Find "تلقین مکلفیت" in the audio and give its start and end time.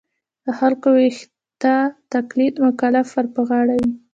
2.11-3.13